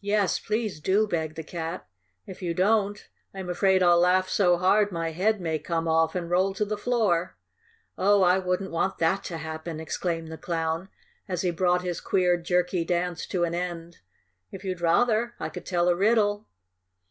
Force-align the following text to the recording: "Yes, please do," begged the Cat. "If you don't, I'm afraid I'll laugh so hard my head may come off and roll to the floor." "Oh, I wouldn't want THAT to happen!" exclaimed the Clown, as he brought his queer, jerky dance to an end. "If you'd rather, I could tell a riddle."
"Yes, 0.00 0.40
please 0.40 0.80
do," 0.80 1.06
begged 1.06 1.36
the 1.36 1.42
Cat. 1.42 1.86
"If 2.24 2.40
you 2.40 2.54
don't, 2.54 3.06
I'm 3.34 3.50
afraid 3.50 3.82
I'll 3.82 3.98
laugh 3.98 4.30
so 4.30 4.56
hard 4.56 4.90
my 4.90 5.10
head 5.10 5.42
may 5.42 5.58
come 5.58 5.86
off 5.86 6.14
and 6.14 6.30
roll 6.30 6.54
to 6.54 6.64
the 6.64 6.78
floor." 6.78 7.36
"Oh, 7.98 8.22
I 8.22 8.38
wouldn't 8.38 8.70
want 8.70 8.96
THAT 8.96 9.24
to 9.24 9.36
happen!" 9.36 9.78
exclaimed 9.78 10.28
the 10.32 10.38
Clown, 10.38 10.88
as 11.28 11.42
he 11.42 11.50
brought 11.50 11.82
his 11.82 12.00
queer, 12.00 12.38
jerky 12.38 12.82
dance 12.82 13.26
to 13.26 13.44
an 13.44 13.54
end. 13.54 13.98
"If 14.50 14.64
you'd 14.64 14.80
rather, 14.80 15.34
I 15.38 15.50
could 15.50 15.66
tell 15.66 15.86
a 15.90 15.94
riddle." 15.94 16.46